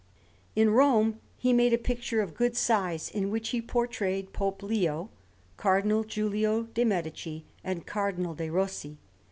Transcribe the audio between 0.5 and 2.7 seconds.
In Rome he made a picture of good